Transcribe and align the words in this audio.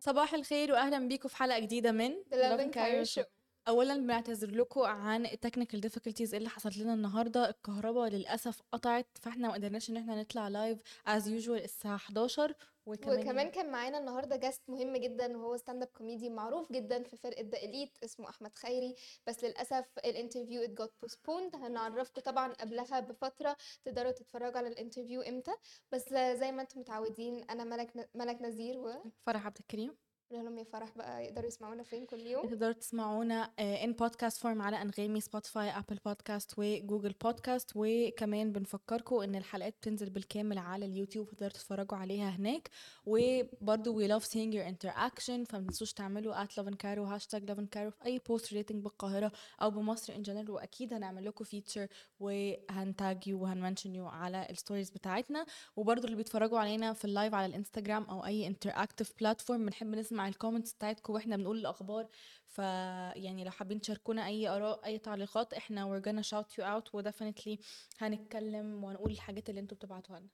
صباح 0.00 0.34
الخير 0.34 0.72
واهلا 0.72 1.08
بيكم 1.08 1.28
في 1.28 1.36
حلقة 1.36 1.58
جديدة 1.58 1.92
من 1.92 2.10
The 2.30 2.34
Love 2.34 2.60
and 2.60 2.74
Cairo 2.74 3.04
Show. 3.18 3.37
اولا 3.68 3.96
بنعتذر 3.96 4.50
لكم 4.50 4.80
عن 4.80 5.26
ال 5.26 5.31
technical 5.31 5.80
difficulties 5.80 6.34
اللي 6.34 6.48
حصلت 6.48 6.76
لنا 6.78 6.94
النهارده. 6.94 7.48
الكهرباء 7.48 8.08
للأسف 8.10 8.62
قطعت 8.72 9.06
فإحنا 9.20 9.48
ما 9.48 9.54
قدرناش 9.54 9.90
إن 9.90 9.96
إحنا 9.96 10.20
نطلع 10.20 10.48
live 10.48 10.78
as 11.06 11.28
usual 11.28 11.64
الساعة 11.64 11.96
11 11.96 12.54
وكمان, 12.86 13.20
وكمان 13.20 13.50
كان 13.50 13.70
معانا 13.72 13.98
النهارده 13.98 14.36
guest 14.36 14.62
مهم 14.68 14.96
جدا 14.96 15.36
وهو 15.36 15.56
stand 15.56 15.82
up 15.82 15.88
comedy 15.88 16.30
معروف 16.30 16.72
جدا 16.72 17.02
في 17.02 17.16
فرقة 17.16 17.42
The 17.42 17.58
Elite 17.58 17.98
اسمه 18.04 18.28
أحمد 18.28 18.58
خيري. 18.58 18.94
بس 19.26 19.44
للأسف 19.44 19.84
ال 20.04 20.10
interview 20.10 20.62
it 20.62 20.70
got 20.70 20.92
postponed 21.02 21.56
هنعرفكم 21.56 22.20
طبعا 22.20 22.52
قبلها 22.52 23.00
بفترة 23.00 23.56
تقدروا 23.84 24.10
تتفرجوا 24.10 24.58
على 24.58 24.68
ال 24.68 24.73
interview 24.73 25.20
إمتى. 25.22 25.52
بس 25.92 26.08
زي 26.12 26.52
ما 26.52 26.62
أنتم 26.62 26.80
متعودين 26.80 27.44
أنا 27.50 27.64
ملك 27.64 28.08
ملك 28.14 28.42
نذير 28.42 28.78
و 28.78 28.92
فرح 29.26 29.46
عبد 29.46 29.58
الكريم. 29.60 30.07
قولها 30.30 30.42
لهم 30.44 30.58
يا 30.58 30.64
فرح 30.64 30.92
بقى 30.96 31.24
يقدروا 31.24 31.46
يسمعونا 31.46 31.82
فين 31.82 32.06
كل 32.06 32.20
يوم. 32.26 32.46
تقدروا 32.46 32.72
تسمعونا 32.72 33.50
in 33.58 33.92
podcast 33.92 34.38
form 34.42 34.62
على 34.62 34.82
أنغامي 34.82 35.20
سبوتيفاي 35.20 35.70
Apple 35.70 35.98
Podcast 36.06 36.54
و 36.56 36.64
Google 36.64 37.12
Podcast 37.24 37.70
وكمان 37.74 38.52
بنفكركم 38.52 39.16
إن 39.20 39.34
الحلقات 39.34 39.74
بتنزل 39.80 40.10
بالكامل 40.10 40.58
على 40.58 40.86
اليوتيوب 40.86 41.28
تقدروا 41.30 41.50
تتفرجوا 41.52 41.98
عليها 41.98 42.28
هناك. 42.30 42.70
وبرده 43.06 43.90
we 43.90 44.06
love 44.06 44.24
seeing 44.24 44.52
your 44.54 44.72
interaction 44.72 45.44
فما 45.48 45.66
تنسوش 45.66 45.92
تعملوا 45.92 46.44
Love 46.44 46.66
and 46.70 46.74
Cairo 46.84 46.98
hashtag 46.98 47.52
and 47.52 47.64
Cairo 47.76 47.88
في 47.88 48.04
أي 48.06 48.18
post 48.28 48.52
related 48.52 48.82
بالقاهرة 48.84 49.32
أو 49.62 49.70
بمصر 49.70 50.14
in 50.14 50.22
general 50.22 50.50
وأكيد 50.50 50.94
هنعمل 50.94 51.24
لكم 51.24 51.44
feature 51.44 51.86
وهن 52.20 52.74
tag 52.74 53.28
you 53.28 53.42
وهن 53.42 53.58
mention 53.58 53.94
you 53.94 54.06
على 54.06 54.46
ال 54.50 54.55
stories 54.55 54.90
بتاعتنا. 54.90 55.46
وبرده 55.76 56.04
اللي 56.04 56.16
بيتفرجوا 56.16 56.58
علينا 56.58 56.92
في 56.92 57.04
ال 57.04 57.10
live 57.10 57.34
على 57.34 57.46
الانستجرام 57.46 58.04
أو 58.04 58.24
أي 58.26 58.46
interactive 58.46 59.12
platform 59.20 59.66
بنحب 59.66 59.86
نسمع 59.94 60.17
ال 60.26 60.31
comments 60.31 60.72
بتاعتكم 60.72 61.12
وإحنا 61.12 61.36
بنقول 61.36 61.58
الأخبار. 61.58 62.08
فيعني 62.46 63.44
لو 63.44 63.50
حابين 63.50 63.80
تشاركونا 63.80 64.26
أي 64.26 64.48
آراء 64.48 64.84
أي 64.84 64.98
تعليقات 64.98 65.54
إحنا 65.54 65.84
we're 65.86 66.02
gonna 66.04 66.24
shout 66.28 66.50
you 66.54 66.64
out 66.64 66.94
و 66.94 67.00
definitely 67.00 67.58
هنتكلم 67.98 68.84
ونقول 68.84 69.10
الحاجات 69.12 69.50
اللي 69.50 69.60
أنتوا 69.60 69.76
بتبعتوها 69.76 70.20
لنا. 70.20 70.28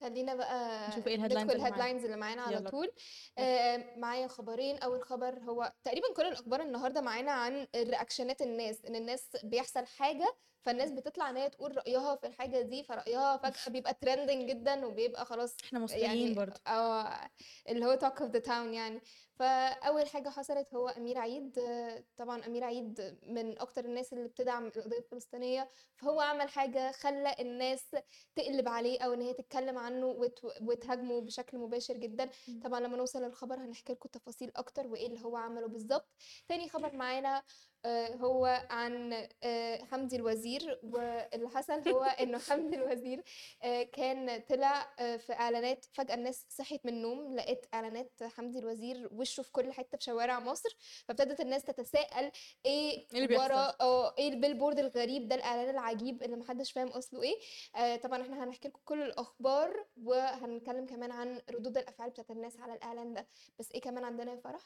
خلينا 0.00 0.34
بقى 0.34 0.88
نشوف 0.88 1.08
ندخل 1.08 1.14
ال 1.14 1.18
headlines 1.18 1.50
اللي 1.50 1.56
معانا. 1.56 1.68
ال 1.68 1.72
headlines 1.72 2.04
اللي 2.04 2.16
معانا 2.16 2.42
على. 2.42 2.70
طول. 2.70 2.92
آه 3.38 3.98
معايا 3.98 4.28
خبرين. 4.28 4.78
أول 4.78 5.02
خبر 5.02 5.38
هو 5.38 5.72
تقريبا 5.84 6.06
كل 6.16 6.22
الأخبار 6.22 6.62
النهارده 6.62 7.00
معانا 7.00 7.32
عن 7.32 7.66
reactionات 7.76 8.42
الناس 8.42 8.84
إن 8.84 8.96
الناس 8.96 9.36
بيحصل 9.44 9.86
حاجة 9.86 10.36
فالناس 10.62 10.90
بتطلع 10.90 11.30
إن 11.30 11.36
هي 11.36 11.50
تقول 11.50 11.76
رأيها 11.76 12.16
في 12.16 12.26
الحاجة 12.26 12.60
دي 12.60 12.82
فرأيها 12.84 13.36
فجأة 13.36 13.72
بيبقى 13.72 13.94
trending 13.94 14.48
جدا 14.50 14.86
وبيبقى 14.86 15.26
خلاص 15.26 15.56
إحنا 15.64 15.78
مصريين 15.78 16.04
يعني 16.04 16.34
برضو. 16.34 16.60
آه 16.66 17.30
اللي 17.68 17.86
هو 17.86 17.94
talk 17.94 18.22
of 18.22 18.30
the 18.30 18.38
town 18.38 18.74
يعني. 18.74 19.00
فأول 19.34 20.06
حاجة 20.08 20.28
حصلت 20.28 20.74
هو 20.74 20.88
أمير 20.88 21.18
عيد 21.18 21.60
طبعا 22.16 22.46
أمير 22.46 22.64
عيد 22.64 23.18
من 23.22 23.58
أكتر 23.58 23.84
الناس 23.84 24.12
اللي 24.12 24.28
بتدعم 24.28 24.66
القضية 24.66 24.98
الفلسطينية. 24.98 25.70
فهو 25.96 26.20
عمل 26.20 26.48
حاجة 26.48 26.92
خلى 26.92 27.34
الناس 27.40 27.96
تقلب 28.36 28.68
عليه 28.68 29.00
أو 29.00 29.12
إن 29.12 29.20
هي 29.22 29.34
تتكلم 29.34 29.78
عنه 29.78 30.06
وت- 30.06 30.62
وتهاجمه 30.62 31.20
بشكل 31.20 31.58
مباشر 31.58 31.96
جدا. 31.96 32.30
طبعا 32.64 32.80
لما 32.80 32.96
نوصل 32.96 33.22
للخبر 33.22 33.54
هنحكي 33.56 33.92
لكم 33.92 34.08
تفاصيل 34.08 34.52
أكتر 34.56 34.86
وإيه 34.86 35.06
اللي 35.06 35.24
هو 35.24 35.36
عمله 35.36 35.66
بالظبط. 35.68 36.08
تاني 36.48 36.68
خبر 36.68 36.96
معانا 36.96 37.42
هو 37.86 38.66
عن 38.70 39.26
آه، 39.42 39.84
حمدي 39.84 40.16
الوزير 40.16 40.80
واللي 40.82 41.48
حصل 41.48 41.88
هو 41.88 42.02
إنه 42.22 42.38
حمدي 42.38 42.76
الوزير 42.76 43.22
آه، 43.62 43.82
كان 43.82 44.42
طلع 44.48 44.94
آه، 44.98 45.16
في 45.16 45.32
إعلانات 45.32 45.86
فجأة 45.92 46.14
الناس 46.14 46.46
صحيت 46.48 46.86
من 46.86 46.92
النوم 46.92 47.34
لقيت 47.34 47.66
إعلانات 47.74 48.22
حمدي 48.22 48.58
الوزير 48.58 49.08
وشه 49.12 49.42
في 49.42 49.52
كل 49.52 49.72
حتة 49.72 49.98
في 49.98 50.04
شوارع 50.04 50.40
مصر 50.40 50.68
فابتدت 51.08 51.40
الناس 51.40 51.64
تتساءل 51.64 52.30
إيه 52.66 53.06
اللي 53.14 53.26
بيحصل؟ 53.26 53.52
ورا 53.52 53.74
إيه 54.18 54.28
البيلبورد 54.28 54.78
الغريب 54.78 55.28
ده 55.28 55.34
الإعلان 55.34 55.70
العجيب 55.70 56.22
اللي 56.22 56.36
محدش 56.36 56.72
فاهم 56.72 56.88
أصله 56.88 57.22
إيه. 57.22 57.34
آه 57.76 57.96
طبعا 57.96 58.22
إحنا 58.22 58.44
هنحكي 58.44 58.68
لكم 58.68 58.80
كل 58.84 59.02
الأخبار 59.02 59.86
وهنتكلم 60.02 60.86
كمان 60.86 61.12
عن 61.12 61.40
ردود 61.50 61.78
الأفعال 61.78 62.10
بتاعت 62.10 62.30
الناس 62.30 62.60
على 62.60 62.74
الإعلان 62.74 63.14
ده. 63.14 63.26
بس 63.58 63.72
إيه 63.72 63.80
كمان 63.80 64.04
عندنا 64.04 64.32
يا 64.32 64.36
فرح؟ 64.36 64.62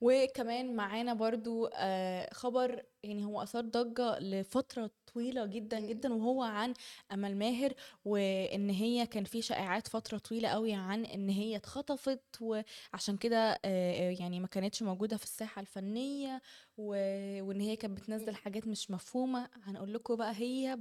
وكمان 0.00 0.76
معانا 0.76 1.14
برضو 1.14 1.66
آه، 1.66 2.32
خبر 2.52 2.82
يعني 3.02 3.24
هو 3.24 3.42
آثار 3.42 3.64
ضجة 3.64 4.18
لفترة 4.18 4.90
طويلة 5.14 5.46
جدا. 5.46 5.80
جدا 5.80 6.14
وهو 6.14 6.42
عن 6.42 6.74
أمل 7.12 7.36
ماهر 7.36 7.74
وإن 8.04 8.70
هي 8.70 9.06
كان 9.06 9.24
في 9.24 9.42
شائعات 9.42 9.88
فترة 9.88 10.18
طويلة 10.18 10.48
قوي 10.48 10.74
عن 10.74 11.04
إن 11.04 11.28
هي 11.28 11.56
اتخطفت 11.56 12.22
وعشان 12.40 13.16
كده 13.16 13.52
آه، 13.52 13.58
آه، 13.64 14.16
يعني 14.20 14.40
ما 14.40 14.46
كانتش 14.46 14.82
موجودة 14.82 15.16
في 15.16 15.24
الساحة 15.24 15.60
الفنية 15.60 16.42
وإن 16.76 17.60
هي 17.60 17.76
كانت 17.76 18.00
بتنزل 18.00 18.34
حاجات 18.34 18.66
مش 18.66 18.90
مفهومة. 18.90 19.48
هنقول 19.62 19.94
لكم 19.94 20.16
بقى 20.16 20.32
هي 20.36 20.78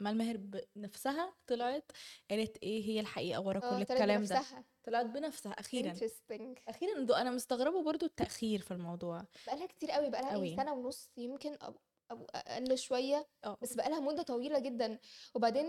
أمل 0.00 0.16
ماهر 0.16 0.36
بنفسها 0.76 1.34
طلعت 1.46 1.92
قالت 2.30 2.56
إيه 2.62 2.84
هي 2.84 3.00
الحقيقة 3.00 3.40
ورا 3.40 3.58
آه 3.64 3.76
كل 3.76 3.82
الكلام 3.82 4.24
ده. 4.24 4.42
طلعت 4.86 5.06
بنفسها 5.06 5.52
أخيرا. 5.52 5.94
Interesting. 5.94 6.60
أخيرا 6.68 7.00
دو 7.00 7.14
أنا 7.14 7.30
مستغربة 7.30 7.82
برضو 7.82 8.06
التأخير 8.06 8.60
في 8.60 8.70
الموضوع. 8.70 9.24
بقالها 9.46 9.66
كتير 9.66 9.90
قوي 9.90 10.10
بقالها 10.10 10.32
قوي. 10.32 10.56
سنة 10.56 10.72
ونص 10.72 11.10
يمكن 11.16 11.54
أو 11.54 11.74
أو 12.10 12.26
أقل 12.34 12.78
شوية 12.78 13.26
آه. 13.44 13.56
بس 13.62 13.74
بقالها 13.74 14.00
مدة 14.00 14.22
طويلة 14.22 14.58
جدا. 14.58 14.98
وبعدين 15.34 15.66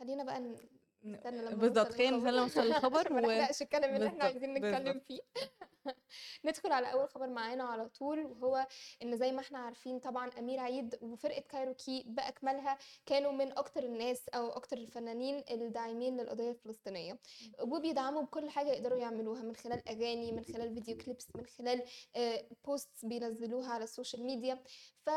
خلينا 0.00 0.24
بقى 0.24 0.54
بالظبط 1.02 1.92
خلينا 1.92 2.16
نستنى 2.16 2.30
لما 2.30 2.30
نوصل 2.30 2.60
للخبر. 2.60 2.98
عشان 3.00 3.12
ما 3.12 3.28
و- 3.28 3.30
نحرقش 3.30 3.62
الكلام 3.62 3.94
اللي 3.94 4.06
إحنا 4.06 4.24
عايزين 4.24 4.54
نتكلم. 4.54 5.00
فيه. 5.00 5.20
ندخل 6.44 6.72
على 6.72 6.92
أول 6.92 7.08
خبر 7.08 7.26
معانا 7.28 7.64
على 7.64 7.88
طول 7.88 8.24
وهو 8.24 8.66
إن 9.02 9.16
زي 9.16 9.32
ما 9.32 9.40
إحنا 9.40 9.58
عارفين 9.58 9.98
طبعا 9.98 10.30
أمير 10.38 10.60
عيد 10.60 10.98
وفرقة 11.02 11.40
كايروكي 11.40 12.04
بأكملها 12.06 12.78
كانوا 13.06 13.32
من 13.32 13.58
أكتر 13.58 13.82
الناس 13.84 14.28
أو 14.28 14.48
أكتر 14.50 14.76
الفنانين 14.76 15.44
الداعمين 15.50 16.20
للقضية 16.20 16.50
الفلسطينية. 16.50 17.18
وبيدعموا 17.62 18.22
بكل 18.22 18.50
حاجة 18.50 18.68
يقدروا 18.70 18.98
يعملوها 18.98 19.42
من 19.42 19.56
خلال 19.56 19.88
أغاني 19.88 20.32
من 20.32 20.44
خلال 20.44 20.74
فيديو 20.74 20.96
كليبس 20.96 21.28
من 21.36 21.46
خلال 21.46 21.82
posts 22.64 23.04
بينزلوها 23.04 23.70
على 23.72 23.84
ال 23.84 23.90
social 23.90 24.24
media 24.26 24.62
ف 25.06 25.10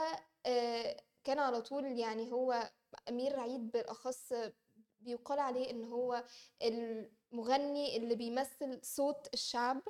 آه، 0.45 0.97
كان 1.23 1.39
على 1.39 1.61
طول 1.61 1.99
يعني 1.99 2.31
هو 2.31 2.69
أمير 3.09 3.39
عيد 3.39 3.71
بالأخص 3.71 4.33
بيقال 5.05 5.39
عليه 5.39 5.69
إن 5.71 5.83
هو 5.83 6.23
المغني 6.61 7.97
اللي 7.97 8.15
بيمثل 8.15 8.79
صوت 8.83 9.27
الشعب 9.33 9.81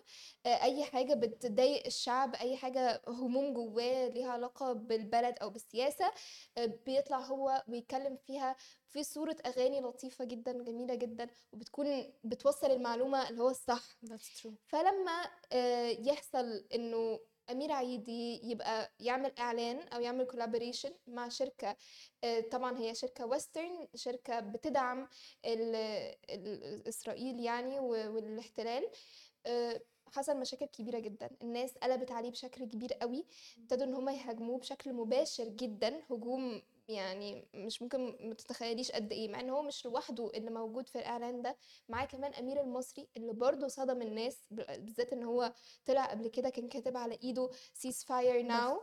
آه، 0.46 0.64
أي 0.64 0.84
حاجة 0.84 1.14
بتضايق 1.14 1.86
الشعب 1.86 2.36
أي 2.36 2.58
حاجة 2.58 3.02
هموم 3.08 3.54
جواه 3.54 4.08
ليها 4.08 4.32
علاقة 4.32 4.74
بالبلد 4.74 5.36
أو 5.42 5.50
بالسياسة 5.50 6.12
آه، 6.58 6.66
بيطلع 6.66 7.20
هو 7.20 7.64
ويتكلم 7.68 8.18
فيها 8.18 8.56
في 8.90 9.04
صورة 9.04 9.36
أغاني 9.46 9.82
لطيفة 9.82 10.26
جدا 10.26 10.64
جميلة 10.64 10.96
جدا 10.96 11.30
وبتكون 11.52 12.14
بتوصل 12.24 12.72
المعلومة 12.72 13.30
اللي 13.30 13.44
هو 13.44 13.50
الصح 13.50 13.84
That's 14.06 14.42
true. 14.42 14.54
فلما 14.68 15.30
آه، 15.52 15.88
يحصل 15.88 16.66
إنه 16.74 17.20
أمير 17.52 17.72
عيدي 17.72 18.52
يبقى 18.52 18.92
يعمل 19.00 19.32
إعلان 19.40 19.80
أو 19.88 20.02
يعمل 20.02 20.26
كولابوريشن 20.26 20.92
مع 21.08 21.30
شركة 21.30 21.76
آه، 22.24 22.40
طبعا 22.40 22.78
هي 22.78 22.96
شركة 22.96 23.26
ويسترن 23.26 23.88
شركة 23.96 24.40
بتدعم 24.40 25.08
إسرائيل 26.88 27.40
يعني 27.40 27.80
والاحتلال. 27.80 28.90
آه، 29.46 29.82
حصل 30.14 30.38
مشاكل 30.40 30.66
كبيرة 30.66 31.00
جدا. 31.00 31.30
الناس 31.42 31.78
قلبت 31.78 32.12
عليه 32.12 32.32
بشكل 32.32 32.66
كبير 32.66 32.94
قوي. 32.94 33.26
ابتدوا 33.58 33.86
إن 33.86 33.94
هم 33.94 34.10
يهاجموه 34.10 34.58
بشكل 34.60 34.94
مباشر 34.94 35.48
جدا. 35.48 36.02
هجوم 36.10 36.62
يعني 36.88 37.48
مش 37.54 37.82
ممكن 37.82 38.18
ما 38.30 38.34
تتخيليش 38.34 38.92
قد 38.92 39.12
إيه 39.12 39.30
مع 39.30 39.40
إن 39.40 39.50
هو 39.50 39.62
مش 39.62 39.86
لوحده 39.86 40.32
اللي 40.34 40.52
موجود 40.52 40.88
في 40.90 41.00
الإعلان 41.00 41.42
ده 41.42 41.58
معاه 41.90 42.06
كمان 42.06 42.34
أمير 42.34 42.62
المصري 42.62 43.10
اللي 43.18 43.34
برضه 43.34 43.68
صدم 43.68 44.02
الناس 44.02 44.48
بالذات 44.52 45.14
إن 45.14 45.24
هو 45.24 45.54
طلع 45.86 46.06
قبل 46.06 46.28
كده 46.28 46.50
كان 46.50 46.68
كاتب 46.70 46.98
على 46.98 47.20
إيده 47.24 47.50
ceasefire 47.74 48.42
now 48.42 48.82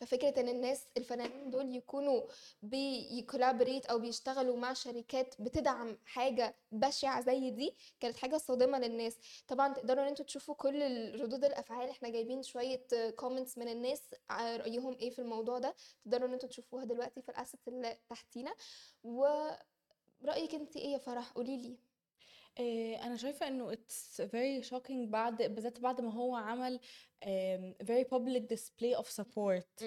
ففكرة 0.00 0.40
إن 0.40 0.48
الناس 0.48 0.86
الفنانين 0.96 1.50
دول 1.50 1.76
يكونوا 1.76 2.22
بي 2.62 2.81
collaborate 2.81 3.86
أو 3.86 3.98
بيشتغلوا 3.98 4.56
مع 4.56 4.72
شركات 4.72 5.34
بتدعم 5.40 5.98
حاجة 6.04 6.54
بشعة 6.72 7.20
زي 7.20 7.50
دي 7.50 7.74
كانت 8.00 8.16
حاجة 8.16 8.36
صادمة 8.36 8.78
للناس. 8.78 9.16
طبعا 9.48 9.72
تقدروا 9.74 10.02
إن 10.02 10.08
أنتوا 10.08 10.24
تشوفوا 10.24 10.54
كل 10.54 10.80
ردود 11.20 11.44
الأفعال 11.44 11.90
إحنا 11.90 12.08
جايبين 12.08 12.42
شوية 12.42 12.86
كومنتس 13.16 13.58
من 13.58 13.68
الناس 13.68 14.02
رأيهم 14.30 14.96
إيه 15.00 15.10
في 15.10 15.18
الموضوع 15.18 15.58
ده 15.58 15.74
تقدروا 16.04 16.28
إن 16.28 16.32
أنتوا 16.32 16.48
تشوفوها 16.48 16.84
دلوقتي 16.84 17.22
في 17.22 17.28
الأسيت 17.28 17.60
اللي 17.68 17.96
تحتينا. 18.08 18.54
ورأيك 19.04 20.54
أنت 20.54 20.76
إيه 20.76 20.92
يا 20.92 20.98
فرح؟ 20.98 21.30
قوليلي. 21.32 21.89
إيه 22.58 23.06
أنا 23.06 23.16
شايفة 23.16 23.48
إنه 23.48 23.72
it's 23.74 24.20
very 24.22 24.68
shocking 24.70 25.08
بعد 25.08 25.42
بالذات 25.42 25.80
بعد 25.80 26.00
ما 26.00 26.12
هو 26.12 26.36
عمل 26.36 26.80
um, 27.24 27.84
very 27.86 28.04
public 28.04 28.42
display 28.54 28.98
of 28.98 29.06
support. 29.20 29.84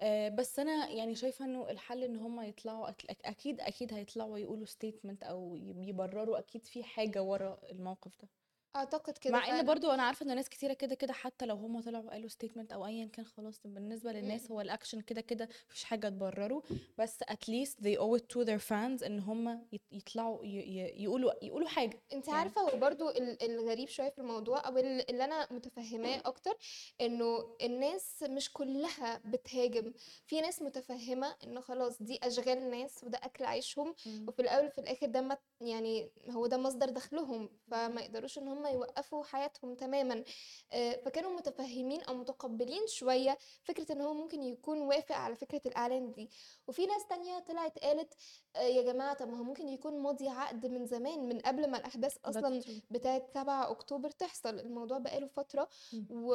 آآ 0.00 0.28
بس 0.28 0.58
أنا 0.58 0.88
يعني 0.88 1.14
شايفة 1.14 1.44
إنه 1.44 1.70
الحل 1.70 2.04
إن 2.04 2.16
هُم 2.16 2.40
يطلعوا 2.40 2.88
أك 2.88 3.04
أك 3.10 3.24
أكيد، 3.24 3.60
أكيد 3.60 3.94
هيطلعوا 3.94 4.38
يقولوا 4.38 4.66
statement 4.66 5.16
أو 5.22 5.56
يب 5.56 5.82
يبرروا 5.82 6.38
أكيد 6.38 6.66
في 6.66 6.84
حاجة 6.84 7.22
ورا 7.22 7.60
الموقف 7.70 8.18
ده. 8.22 8.28
أعتقد 8.76 9.18
كده 9.18 9.32
مع 9.32 9.44
إن 9.44 9.50
فعلًا. 9.50 9.62
برضه 9.62 9.94
أنا 9.94 10.02
عارفة 10.02 10.26
إن 10.26 10.34
ناس 10.36 10.48
كتيرة 10.48 10.72
كده، 10.72 10.94
كده 10.94 11.12
حتى 11.12 11.46
لو 11.46 11.56
هُم 11.56 11.80
طلعوا 11.80 12.10
قالوا 12.10 12.28
statement 12.30 12.72
أو 12.72 12.86
أيًا 12.86 13.06
كان 13.06 13.24
خلاص 13.24 13.60
بالنسبة 13.64 14.12
للناس. 14.12 14.50
هو 14.50 14.64
الaction 14.64 15.00
كده، 15.00 15.20
كده 15.20 15.44
ما 15.44 15.68
فيش 15.74 15.84
حاجة 15.84 16.08
تبرره، 16.08 16.62
بس 16.98 17.24
at 17.24 17.44
least 17.50 17.74
they 17.84 17.96
owe 17.98 18.18
it 18.18 18.22
to 18.34 18.44
their 18.46 18.60
fans 18.70 19.04
إن 19.04 19.20
هُم 19.20 19.66
يط 19.72 19.80
يطلعوا 19.92 20.44
ي 20.44 20.48
ي 20.48 21.02
يقولوا 21.02 21.32
يقولوا 21.44 21.68
حاجة 21.68 22.02
أنتِ 22.12 22.26
يعني. 22.28 22.38
عارفة 22.38 22.60
هو 22.60 22.78
برضه 22.78 23.10
ال 23.10 23.42
الغريب 23.42 23.88
شوية 23.88 24.10
في 24.10 24.18
الموضوع 24.18 24.68
ال 24.68 25.10
اللي 25.10 25.24
أنا 25.24 25.48
متفهماه 25.52 26.22
أكتر، 26.24 26.56
إنه 27.00 27.56
الناس 27.62 28.22
مش 28.22 28.52
كلها 28.52 29.20
بتهاجم، 29.24 29.92
في 30.26 30.40
ناس 30.40 30.62
متفهمة 30.62 31.36
إنه 31.44 31.60
خلاص 31.60 32.02
دي 32.02 32.18
أشغال 32.22 32.70
ناس 32.70 33.04
وده 33.04 33.18
أكل 33.22 33.44
عيشهم،. 33.44 33.94
وفي 34.28 34.42
الأول 34.42 34.66
وفي 34.66 34.78
الآخر 34.80 35.06
ده 35.06 35.38
يعني 35.60 36.10
هو 36.30 36.46
ده 36.46 36.56
مصدر 36.56 36.90
دخلهم، 36.90 37.48
فما 37.70 38.00
يقدروش 38.00 38.38
إن 38.38 38.48
هُم 38.48 38.61
يوقّفوا 38.70 39.24
حياتهم 39.24 39.74
تمامًا، 39.74 40.24
آآ 40.72 40.96
فكانوا 41.04 41.30
متفهمين 41.30 42.02
أو 42.02 42.14
متقبلين 42.14 42.86
شوية 42.86 43.38
فكرة 43.62 43.92
إن 43.92 44.00
هو 44.00 44.14
ممكن 44.14 44.42
يكون 44.42 44.80
وافق 44.80 45.14
على 45.16 45.34
فكرة 45.36 45.60
الإعلان 45.66 46.12
دي، 46.12 46.30
وفي 46.66 46.86
ناس 46.86 47.06
تانية 47.06 47.38
طلعت 47.38 47.78
قالت 47.78 48.14
آآ 48.56 48.62
يا 48.62 48.82
جماعة 48.82 49.14
طب 49.14 49.28
ما 49.28 49.38
هو 49.38 49.42
ممكن 49.42 49.68
يكون 49.68 49.98
ماضي 50.02 50.28
عقد 50.28 50.66
من 50.66 50.86
زمان 50.86 51.28
من 51.28 51.38
قبل 51.38 51.70
ما 51.70 51.78
that's 51.78 52.64
true. 52.64 52.80
بتاعة 52.90 53.22
7 53.34 53.70
أكتوبر 53.70 54.10
تحصل، 54.10 54.58
الموضوع 54.58 54.98
بقى 54.98 55.20
له 55.20 55.26
فترة 55.26 55.68
إمم. 55.94 56.06
و 56.10 56.34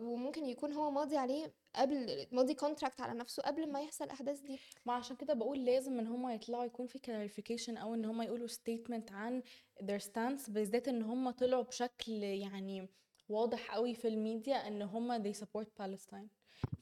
وممكن 0.00 0.46
يكون 0.46 0.72
هو 0.72 0.90
ماضي 0.90 1.16
عليه 1.16 1.52
قبل 1.76 2.26
ماضي 2.32 2.54
contract 2.54 3.00
على 3.00 3.18
نفسه 3.18 3.42
قبل 3.42 3.72
ما 3.72 3.80
يحصل 3.80 4.04
الأحداث 4.04 4.40
دي. 4.40 4.58
ما 4.86 4.92
عشان 4.92 5.16
كده 5.16 5.34
باقول 5.34 5.64
لازم 5.64 5.98
إن 5.98 6.06
هُم 6.06 6.28
يطلعوا 6.28 6.64
يكون 6.64 6.86
في 6.86 6.98
clarification 6.98 7.80
أو 7.80 7.94
إن 7.94 8.04
هُم 8.04 8.22
يقولوا 8.22 8.48
statement 8.48 9.12
عن 9.12 9.42
their 9.82 10.00
stance 10.02 10.50
بالذات 10.50 10.88
إن 10.88 11.02
هُم 11.02 11.30
طلعوا 11.30 11.62
بشكل 11.62 12.12
يعني 12.12 12.88
واضح 13.28 13.74
أوي 13.74 13.94
في 13.94 14.08
الميديا 14.08 14.68
إن 14.68 14.82
هُم 14.82 15.22
they 15.22 15.36
support 15.36 15.66
Palestine 15.82 16.26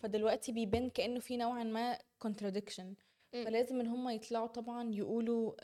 فدلوقتي 0.01 0.53
بيبان 0.53 0.91
كأنه 0.91 1.21
في 1.21 1.37
نوعًا 1.37 1.65
ما 1.65 1.99
contradiction. 2.27 2.87
فلازم 3.33 3.81
إن 3.81 3.87
هُم 3.87 4.09
يطلعوا 4.09 4.47
طبعًا 4.47 4.91
يقولوا 4.95 5.55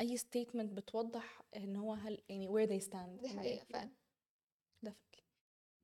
أي 0.00 0.18
statement 0.18 0.56
بتوضح 0.72 1.42
إن 1.56 1.76
هو 1.76 1.92
هل 1.92 2.22
يعني 2.28 2.48
where 2.48 2.68
they 2.68 2.84
stand 2.86 3.32
the 3.32 3.58
issue. 3.58 3.64
فعلًا. 3.72 3.90
definitely. 4.86 5.11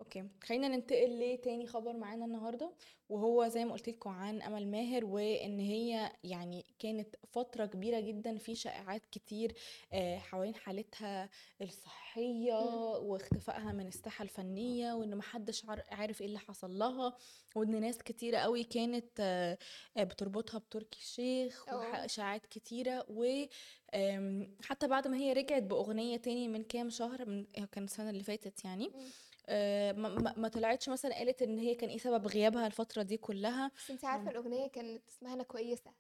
أوكي، 0.01 0.25
خلّينا 0.45 0.69
ننتقل 0.69 1.19
لتاني 1.35 1.67
خبر 1.67 1.93
معانا 1.97 2.25
النهارده، 2.25 2.75
وهو 3.09 3.49
زي 3.49 3.65
ما 3.65 3.73
قُلت 3.73 3.89
لكم 3.89 4.11
عن 4.11 4.43
أمل 4.43 4.69
ماهر، 4.69 5.05
وإن 5.05 5.59
هي 5.59 6.13
يعني 6.25 6.65
كانت 6.79 7.17
فترة 7.29 7.67
كبيرة 7.67 8.01
جدًا 8.01 8.39
في 8.39 8.55
شائعات 8.55 9.03
كتير 9.07 9.55
آآ 9.93 10.19
حوالين 10.19 10.55
حالتها 10.55 11.31
الصحية 11.63 12.61
إمم. 12.61 13.07
واختفائها 13.09 13.73
من 13.73 13.87
الساحة 13.87 14.23
الفنية، 14.23 14.93
وإن 14.93 15.15
ما 15.15 15.23
حدش 15.23 15.65
عار 15.65 15.83
عارف 15.91 16.21
إيه 16.21 16.27
اللي 16.27 16.39
حصل 16.39 16.79
لها، 16.79 17.17
وإن 17.57 17.81
ناس 17.81 17.99
كتيرة 17.99 18.39
أوي 18.39 18.65
كانت 18.65 19.21
آآ 19.21 19.59
بتربطها 20.05 20.59
بتركي 20.59 20.99
الشيخ 20.99 21.65
وح 21.73 21.95
آه. 21.95 22.05
إشاعات 22.05 22.47
كتيرة، 22.47 23.07
و 23.09 23.45
حتى 24.63 24.89
بعد 24.89 25.09
ما 25.09 25.17
هي 25.17 25.33
رجعت 25.33 25.63
بأغنية 25.63 26.17
تاني 26.17 26.49
من 26.49 26.63
كام 26.65 26.91
شهر 26.91 27.25
من 27.27 27.45
كان 27.73 27.85
السنة 27.85 28.11
اللي 28.11 28.23
فاتت 28.23 28.65
يعني، 28.65 28.91
آآ 29.49 29.93
ما 29.93 30.09
ما 30.09 30.35
ما 30.37 30.49
طلعتش 30.49 30.89
مثلًا 30.89 31.15
قالت 31.15 31.43
إن 31.43 31.59
هي 31.59 31.75
كان 31.75 31.91
إيه 31.91 31.99
سبب 31.99 32.27
غيابها 32.27 32.67
الفترة 32.67 33.03
دي 33.03 33.17
كلها. 33.17 33.71
بس 33.77 33.91
أنتِ 33.91 34.05
عارفة 34.05 34.31
إمم. 34.31 34.31
الأغنية 34.31 34.67
كانت 34.69 35.09
اسمها 35.09 35.35
أنا 35.35 35.43
كويسة، 35.43 35.95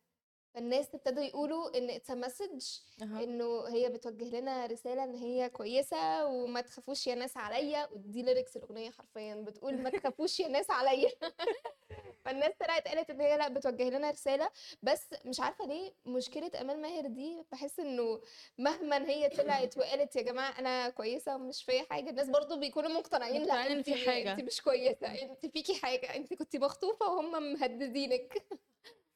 فالناس 0.58 0.94
ابتدوا 0.94 1.22
يقولوا 1.22 1.70
a 1.98 2.14
message 2.26 2.80
أها. 3.02 3.24
إنه 3.24 3.64
هي 3.68 3.88
بتوجه 3.88 4.40
لنا 4.40 4.66
رسالة 4.66 5.04
إن 5.04 5.14
هي 5.14 5.48
كويسة 5.50 6.26
وما 6.26 6.60
تخافوش 6.60 7.06
يا 7.06 7.14
ناس 7.14 7.36
عليَّ، 7.36 7.88
ودي 7.92 8.24
lyrics 8.24 8.56
الأغنية 8.56 8.90
حرفيًا 8.90 9.34
بتقول 9.34 9.82
ما 9.82 9.90
تخافوش 9.90 10.40
يا 10.40 10.48
ناس 10.48 10.70
عليَّ 10.70 11.08
فالناس 12.24 12.52
طلعت 12.60 12.88
قالت 12.88 13.10
إن 13.10 13.20
هي 13.20 13.36
لأ 13.36 13.48
بتوجه 13.48 13.90
لنا 13.90 14.10
رسالة، 14.10 14.50
بس 14.82 15.14
مش 15.24 15.40
عارفة 15.40 15.66
ليه 15.66 15.92
مشكلة 16.06 16.50
آمال 16.60 16.80
ماهر 16.80 17.06
دي 17.06 17.42
باحس 17.50 17.80
إنه 17.80 18.20
مهمًا 18.58 19.08
هي 19.10 19.28
طلعت 19.28 19.78
وقالت 19.78 20.16
يا 20.16 20.22
جماعة 20.22 20.58
أنا 20.58 20.88
كويسة 20.88 21.34
ومش 21.36 21.62
فيّا 21.62 21.82
حاجة، 21.90 22.10
الناس 22.10 22.28
برضه 22.28 22.56
بيكونوا 22.56 22.90
مقتنعين 22.90 23.50
إن 23.50 23.72
أنتِ 23.72 23.90
في 23.90 24.10
حاجة. 24.10 24.32
أنتِ 24.32 24.40
مش 24.40 24.62
كويسة، 24.62 25.06
إمم. 25.06 25.30
أنتِ 25.30 25.46
فيكِ 25.46 25.72
حاجة، 25.72 26.16
أنتِ 26.16 26.34
كنتِ 26.34 26.56
مخطوفة 26.56 27.06
وهُم 27.12 27.42
مهددينك. 27.52 28.32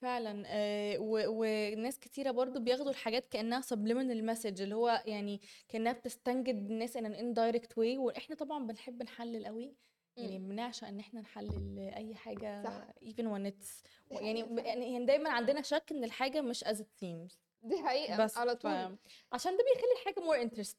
فعلًا 0.02 0.43
آآ 0.46 0.99
و 0.99 1.19
وناس 1.28 1.99
كتيرة 1.99 2.31
برضه 2.31 2.60
بياخدوا 2.60 2.90
الحاجات 2.90 3.26
كأنها 3.26 3.60
subliminal 3.60 4.22
message 4.37 4.60
اللي 4.60 4.75
هو 4.75 5.02
يعني 5.06 5.40
كأنها 5.69 5.93
بتستنجد 5.93 6.56
الناس 6.70 6.99
in 6.99 7.00
an 7.00 7.14
indirect 7.14 7.69
way 7.76 7.99
وإحنا 7.99 8.37
طبعًا 8.37 8.66
بنحب 8.66 9.02
نحلل 9.02 9.46
أوي، 9.46 9.76
يعني. 10.16 10.38
بنعشق 10.38 10.88
إن 10.88 11.00
إحنا 11.00 11.20
نحلل 11.20 11.78
أي 11.78 12.14
حاجة 12.14 12.62
صح. 12.64 12.87
even 13.04 13.25
when 13.34 13.46
it's 13.52 13.82
دي 14.10 14.16
يعني 14.16 14.43
حقيقة 14.43 14.46
ب 14.46 14.56
فعلًا. 14.56 14.69
يعني 14.84 15.06
دايمًا 15.06 15.31
عندنا 15.31 15.62
شك 15.62 15.84
إن 15.93 16.05
الحاجة 16.05 16.40
مش 16.40 16.64
as 16.64 16.76
it 16.78 17.05
seems. 17.05 17.51
دي 17.62 17.78
حقيقة 17.82 18.24
بس 18.24 18.38
على 18.38 18.56
ف 18.56 18.58
طول. 18.58 18.96
عشان 19.32 19.56
ده 19.56 19.64
بيخلّي 19.74 19.92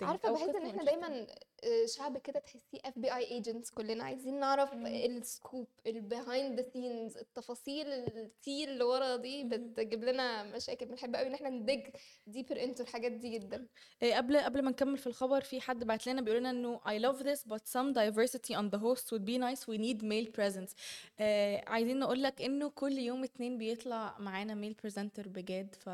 عارفة 0.01 0.30
أو 0.30 0.33
باحس 0.33 0.50
إن 0.50 0.56
القصة 0.56 0.69
إحنا 0.69 0.81
interesting. 0.81 0.85
دايمًا 0.85 1.27
آآ 1.63 1.85
شعب 1.88 2.18
كده 2.18 2.39
تحسيه 2.39 2.80
FBI 2.80 3.41
agents 3.44 3.74
كلنا، 3.74 4.03
عايزين 4.03 4.39
نعرف. 4.39 4.69
الscoop 4.74 5.89
الbehind 5.89 6.59
the 6.59 6.63
scenes 6.63 7.18
التفاصيل 7.18 8.06
الtea 8.07 8.68
اللي 8.68 8.83
ورا 8.83 9.15
دي. 9.15 9.44
بتجيب 9.44 10.03
لنا 10.03 10.44
مشاكل، 10.44 10.85
بنحب 10.85 11.15
أوي 11.15 11.27
إن 11.27 11.33
إحنا 11.33 11.50
ندِج 11.50 11.81
deeper 12.30 12.56
into 12.57 12.81
الحاجات 12.81 13.12
دي 13.12 13.30
جدًا. 13.30 13.68
آآ 14.03 14.18
قبل 14.18 14.38
قبل 14.38 14.62
ما 14.62 14.71
نكمل 14.71 14.97
في 14.97 15.07
الخبر 15.07 15.41
في 15.41 15.62
حد 15.62 15.83
بعت 15.83 16.07
لنا 16.07 16.21
بيقول 16.21 16.39
لنا 16.39 16.50
إنه 16.50 16.80
I 16.80 17.01
love 17.01 17.19
this 17.24 17.39
but 17.53 17.62
some 17.62 17.94
diversity 17.94 18.53
on 18.56 18.69
the 18.75 18.80
hosts 18.83 19.09
would 19.13 19.25
be 19.25 19.38
nice 19.38 19.62
we 19.68 19.77
need 19.77 20.01
male 20.03 20.31
presence. 20.41 20.74
آآ 21.19 21.63
عايزين 21.68 22.00
نقول 22.00 22.24
لك 22.24 22.41
إنه 22.41 22.69
كل 22.69 22.97
يوم 22.97 23.24
اتنين 23.24 23.57
بيطلع 23.57 24.15
معانا 24.19 24.69
male 24.69 24.75
presenter 24.88 25.27
بجد 25.27 25.75
ف 25.75 25.89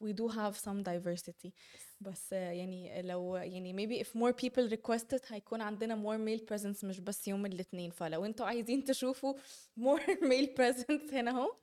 we 0.00 0.12
do 0.12 0.28
have 0.28 0.56
some 0.56 0.82
diversity. 0.82 1.50
بس 2.00 2.32
يعني 2.32 3.02
لو 3.02 3.36
يعني 3.36 3.72
maybe 3.72 4.04
if 4.06 4.08
more 4.08 4.32
people 4.32 4.70
request 4.76 5.16
it 5.18 5.32
هيكون 5.32 5.60
عندنا 5.60 5.94
more 6.02 6.18
male 6.18 6.42
presence 6.54 6.84
مش 6.84 7.00
بس 7.00 7.28
يوم 7.28 7.46
الاتنين، 7.46 7.90
فلو 7.90 8.24
أنتم 8.24 8.44
عايزين 8.44 8.84
تشوفوا 8.84 9.34
more 9.80 10.00
male 10.30 10.48
presence 10.60 11.14
هنا 11.14 11.30
أهو 11.30 11.56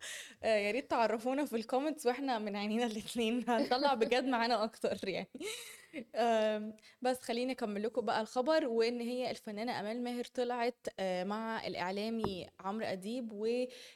آآ 0.43 0.57
يا 0.59 0.71
ريت 0.71 0.89
تعرفونا 0.91 1.45
في 1.45 1.63
الcomments 1.63 2.05
وإحنا 2.05 2.39
من 2.39 2.55
عينينا 2.55 2.85
الاتنين 2.85 3.43
هنطلّع 3.49 3.93
بجد 3.93 4.23
معانا 4.25 4.63
أكتر 4.63 5.07
يعني. 5.07 5.27
بس 7.01 7.19
خلّيني 7.21 7.51
أكمل 7.51 7.83
لكم 7.83 8.01
بقى 8.05 8.21
الخبر، 8.21 8.67
وإن 8.67 9.01
هي 9.01 9.31
الفنانة 9.31 9.79
آمال 9.79 10.03
ماهر 10.03 10.23
طلعت 10.25 10.87
آآ 10.99 11.23
مع 11.23 11.67
الإعلامي 11.67 12.47
عمرو 12.59 12.85
أديب 12.85 13.33
و 13.33 13.45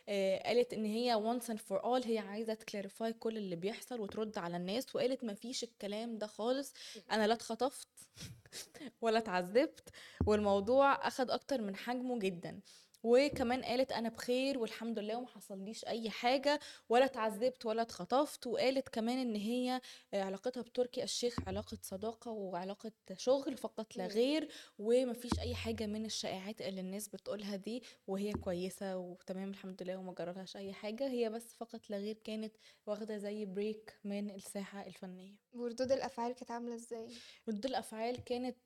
آآ 0.09 0.43
قالت 0.43 0.73
إن 0.73 0.85
هي 0.85 1.15
once 1.33 1.43
and 1.53 1.57
for 1.59 1.81
all 1.81 2.07
هي 2.07 2.17
عايزة 2.19 2.57
تclarify 2.61 3.09
كل 3.19 3.37
اللي 3.37 3.55
بيحصل 3.55 3.99
وترد 3.99 4.37
على 4.37 4.57
الناس، 4.57 4.95
وقالت 4.95 5.23
ما 5.23 5.33
فيش 5.33 5.63
الكلام 5.63 6.17
ده 6.17 6.27
خالص، 6.27 6.73
أنا 7.11 7.27
لا 7.27 7.33
اتخطفت 7.33 7.87
ولا 9.01 9.17
اتعذبت، 9.17 9.89
والموضوع 10.27 11.07
أخد 11.07 11.31
أكتر 11.31 11.61
من 11.61 11.75
حجمه 11.75 12.19
جدًا. 12.19 12.61
وكمان 13.03 13.63
قالت 13.63 13.91
أنا 13.91 14.09
بخير 14.09 14.59
والحمد 14.59 14.99
لله 14.99 15.17
وما 15.17 15.27
حصليش 15.27 15.85
أي 15.85 16.09
حاجة 16.09 16.59
ولا 16.89 17.05
اتعذبت 17.05 17.65
ولا 17.65 17.81
اتخطفت، 17.81 18.47
وقالت 18.47 18.89
كمان 18.89 19.17
إن 19.17 19.35
هي 19.35 19.81
آآ 20.13 20.23
علاقتها 20.23 20.61
بتركي 20.61 21.03
الشيخ 21.03 21.35
علاقة 21.47 21.77
صداقة 21.81 22.31
وعلاقة 22.31 22.91
شغل 23.17 23.57
فقط 23.57 23.97
لا. 23.97 24.07
غير، 24.07 24.47
وما 24.79 25.13
فيش 25.13 25.39
أي 25.39 25.55
حاجة 25.55 25.85
من 25.85 26.05
الشائعات 26.05 26.61
اللي 26.61 26.81
الناس 26.81 27.07
بتقولها 27.07 27.55
دي، 27.55 27.83
وهي 28.07 28.33
كويسة 28.33 28.97
وتمام 28.97 29.49
الحمد 29.49 29.83
لله 29.83 29.97
وما 29.97 30.13
جرالهاش 30.13 30.57
أي 30.57 30.73
حاجة، 30.73 31.07
هي 31.07 31.29
بس 31.29 31.53
فقط 31.53 31.89
لا 31.89 31.97
غير 31.97 32.17
كانت 32.23 32.55
واخدة 32.87 33.17
زي 33.17 33.45
break 33.45 33.93
من 34.03 34.29
الساحة 34.29 34.87
الفنية. 34.87 35.35
وردود 35.53 35.91
الأفعال 35.91 36.33
كانت 36.35 36.51
عاملة 36.51 36.75
إزاي؟ 36.75 37.07
ردود 37.49 37.65
الأفعال 37.65 38.23
كانت 38.23 38.57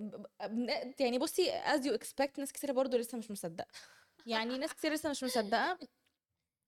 ب 0.00 0.26
يعني 1.00 1.18
بُصّي 1.18 1.52
as 1.62 1.80
you 1.80 1.98
expect 1.98 2.38
ناس 2.38 2.52
كتيرة 2.52 2.72
برضه 2.72 2.98
لسه 2.98 3.18
مش 3.18 3.30
مصدقة، 3.44 3.66
يعني 4.26 4.58
ناس 4.58 4.74
كتير 4.74 4.92
لسه 4.92 5.10
مش 5.10 5.24
مصدقة، 5.24 5.78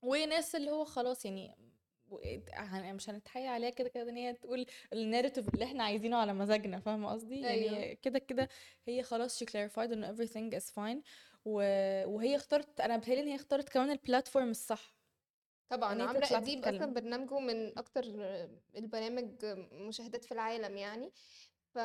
وناس 0.03 0.55
اللي 0.55 0.71
هو 0.71 0.85
خلاص 0.85 1.25
يعني 1.25 1.57
هن 2.55 2.95
مش 2.97 3.11
هنتحايل 3.11 3.49
عليها 3.49 3.71
كده، 3.71 3.89
كده 3.89 4.11
إن 4.11 4.17
هي 4.17 4.33
تقول 4.35 4.67
الnarrative 4.95 5.55
اللي 5.55 5.65
إحنا 5.65 5.85
عايزينه 5.85 6.17
على 6.17 6.35
مزاجنا، 6.35 6.81
فاهمة 6.81 7.11
قصدي؟ 7.13 7.49
أيوه. 7.49 7.73
يعني 7.77 7.97
كده، 7.97 8.19
كده 8.19 8.49
هي 8.87 9.03
خلاص 9.03 9.45
she 9.45 9.47
clarified 9.47 9.79
إنه 9.93 10.17
everything 10.17 10.59
is 10.61 10.65
fine 10.73 11.03
و 11.45 11.53
وهي 12.09 12.37
اختارت 12.37 12.81
أنا 12.81 12.97
بيتهيأ 12.97 13.15
لي 13.17 13.23
إن 13.23 13.29
هي 13.29 13.35
اختارت 13.35 13.69
كمان 13.69 13.97
ال 13.99 14.03
platform 14.03 14.37
الصح. 14.37 14.97
طبعًا 15.69 16.03
عمرو 16.03 16.19
أصلًا 16.23 16.41
تتكلم. 16.41 16.95
برنامجه 16.95 17.39
من 17.39 17.79
أكتر 17.79 18.03
البرامج 18.77 19.45
مشاهدات 19.73 20.25
في 20.25 20.33
العالم 20.33 20.77
يعني، 20.77 21.13
ف... 21.77 21.79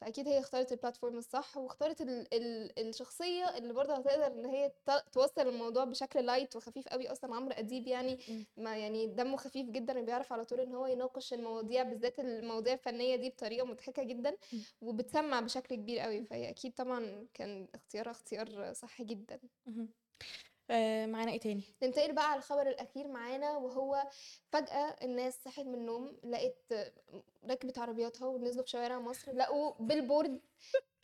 فأكيد 0.00 0.28
هي 0.28 0.38
اختارت 0.38 0.72
ال 0.72 0.77
platform 0.77 1.18
الصح 1.18 1.56
واختارت 1.56 2.00
ال... 2.00 2.34
ال... 2.34 2.78
الشخصية 2.88 3.56
اللي 3.56 3.72
برضه 3.72 3.94
هتقدر 3.94 4.26
إن 4.26 4.46
هي 4.46 4.72
ت... 4.86 4.90
توصل 5.12 5.48
الموضوع 5.48 5.84
بشكل 5.84 6.26
light 6.26 6.56
وخفيف 6.56 6.88
قوي 6.88 7.12
أصلا 7.12 7.34
عمرو 7.36 7.52
أديب 7.52 7.86
يعني. 7.86 8.18
ما 8.56 8.76
يعني 8.76 9.06
دمه 9.06 9.36
خفيف 9.36 9.70
جدا 9.70 9.98
وبيعرف 9.98 10.32
على 10.32 10.44
طول 10.44 10.60
إن 10.60 10.74
هو 10.74 10.86
يناقش 10.86 11.32
المواضيع 11.32 11.82
بالذات 11.82 12.18
المواضيع 12.20 12.72
الفنية 12.72 13.16
دي 13.16 13.30
بطريقة 13.30 13.66
مضحكة 13.66 14.02
جدا. 14.02 14.36
وبتسمع 14.80 15.40
بشكل 15.40 15.74
كبير 15.74 15.98
قوي 15.98 16.24
فهي 16.24 16.50
أكيد 16.50 16.74
طبعا 16.74 17.26
كان 17.34 17.68
اختيارها 17.74 18.10
اختيار 18.10 18.72
صح 18.72 19.02
جدا. 19.02 19.40
آه 20.70 21.06
معانا 21.06 21.32
إيه 21.32 21.40
تاني؟ 21.40 21.62
ننتقل 21.82 22.14
بقى 22.14 22.30
على 22.30 22.38
الخبر 22.38 22.68
الأخير 22.68 23.08
معانا 23.08 23.56
وهو 23.56 24.02
فجأة 24.52 24.96
الناس 25.02 25.42
صحت 25.44 25.64
من 25.64 25.74
النوم 25.74 26.16
لقت 26.24 26.92
ركبت 27.50 27.78
عربياتها 27.78 28.26
ونزلوا 28.26 28.64
في 28.64 28.70
شوارع 28.70 28.98
مصر 28.98 29.32
لقوا 29.32 29.72
billboard 29.80 30.40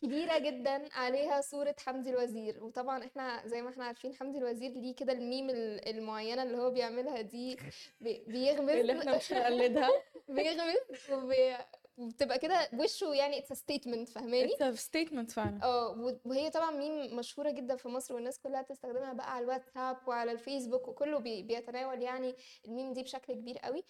كبيرة 0.02 0.38
جدا 0.38 0.88
عليها 0.92 1.40
صورة 1.40 1.76
حمدي 1.86 2.10
الوزير. 2.10 2.64
وطبعا 2.64 3.04
إحنا 3.04 3.42
زي 3.46 3.62
ما 3.62 3.70
إحنا 3.70 3.84
عارفين 3.84 4.14
حمدي 4.14 4.38
الوزير 4.38 4.70
ليه 4.70 4.94
كده 4.94 5.12
الميم 5.12 5.50
ال- 5.50 5.88
المعينة 5.88 6.42
اللي 6.42 6.56
هو 6.58 6.70
بيعملها 6.70 7.20
دي 7.20 7.56
بي- 8.00 8.24
بيغمز 8.26 8.70
اللي 8.70 8.98
إحنا 8.98 9.16
مش 9.16 9.32
هنقلدها. 9.32 9.90
بيغمز 10.28 10.76
وبي... 11.12 11.56
وبتبقى 11.96 12.38
كده 12.38 12.70
وشه 12.78 13.14
يعني 13.14 13.38
it's 13.38 13.52
statement 13.52 14.08
فاهماني؟ 14.08 14.54
it's 14.54 14.80
statement 14.80 15.30
فعلا. 15.30 15.60
آه 15.64 16.18
وهي 16.24 16.50
طبعا 16.50 16.70
ميم 16.70 17.16
مشهورة 17.16 17.50
جدا 17.50 17.76
في 17.76 17.88
مصر 17.88 18.14
والناس 18.14 18.38
كلها 18.38 18.62
بتستخدمها 18.62 19.12
بقى 19.12 19.34
على 19.34 19.44
الواتساب 19.44 19.96
وعلى 20.08 20.32
الفيسبوك 20.32 20.88
وكله 20.88 21.18
بي 21.18 21.42
بيتناول 21.42 22.02
يعني 22.02 22.34
الميم 22.66 22.92
دي 22.92 23.02
بشكل 23.02 23.32
كبير 23.34 23.58
قوي. 23.58 23.84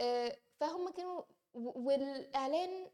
آه، 0.00 0.36
فهم 0.60 0.88
كانوا 0.88 1.22
و- 1.54 1.80
والإعلان 1.86 2.90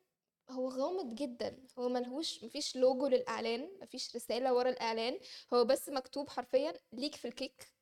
هو 0.51 0.69
غامض 0.69 1.15
جدا. 1.15 1.59
هو 1.79 1.89
ملهوش 1.89 2.45
مفيش 2.45 2.77
لوجو 2.77 3.07
للإعلان 3.07 3.71
مفيش 3.83 4.17
رسالة 4.17 4.55
ورا 4.55 4.71
الإعلان. 4.71 5.19
هو 5.55 5.65
بس 5.65 5.89
مكتوب 5.89 6.29
حرفيا 6.31 6.75
ليك 6.93 7.15
في 7.15 7.29
الكيك. 7.29 7.76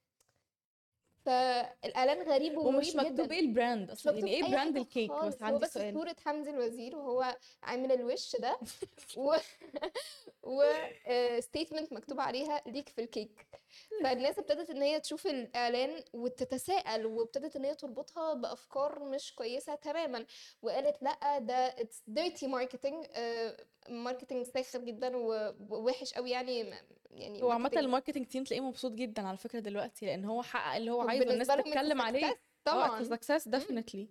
فالإعلان 1.24 2.22
غريب 2.28 2.58
ومش 2.58 2.96
مكتوب 2.96 3.32
إيه 3.32 3.40
ال 3.40 3.49
brand 3.49 3.90
أصلا؟ 3.90 4.12
مكتوب 4.12 4.28
يعني 4.28 4.40
إيه 4.40 4.46
أي 4.46 4.50
brand 4.50 4.76
الكيك 4.76 5.12
بس 5.12 5.42
عندي 5.42 5.58
بس 5.58 5.74
سؤال. 5.74 5.94
صورة 5.94 6.16
حمدي 6.24 6.50
الوزير 6.50 6.96
وهو 6.96 7.36
عامل 7.62 7.92
الوش 7.92 8.36
ده. 8.36 8.58
و 9.16 9.36
و 10.56 10.62
statement 11.40 11.92
مكتوب 11.92 12.20
عليها 12.20 12.62
ليك 12.66 12.88
في 12.88 13.00
الكيك 13.00 13.46
فالناس 14.02 14.38
ابتدت 14.38 14.70
إن 14.70 14.82
هي 14.82 15.00
تشوف 15.00 15.26
الإعلان 15.26 16.02
وتتساءل 16.12 17.06
وابتدت 17.06 17.56
إن 17.56 17.64
هي 17.64 17.74
تربطها 17.74 18.34
بأفكار 18.34 19.04
مش 19.04 19.34
كويسة 19.34 19.74
تماما. 19.74 20.26
وقالت 20.62 21.02
لأ 21.02 21.38
ده 21.38 21.54
it's 21.54 22.02
dirty 22.06 22.46
marketing 22.46 23.06
marketing 23.88 24.46
ساخر 24.46 24.78
جدا 24.78 25.16
ووحش 25.16 26.14
قوي 26.14 26.30
يعني 26.30 26.74
يعني 27.14 27.42
هو 27.42 27.50
عامة 27.50 27.68
marketing 27.68 27.78
الماركتنج 27.78 28.26
تيم 28.26 28.44
تلاقيه 28.44 28.60
مبسوط 28.66 28.92
جدا 28.92 29.28
على 29.28 29.36
فكرة 29.36 29.58
دلوقتي 29.60 30.06
لأن 30.06 30.24
هو 30.24 30.42
حقق 30.42 30.76
اللي 30.76 30.90
هو 30.90 31.00
عايزه. 31.00 31.24
a 31.44 31.58
بتتكلم 31.58 32.02
عليه. 32.02 32.26
success 32.32 32.36
طبعا. 32.64 33.02
success 33.04 33.48
definitely 33.48 34.08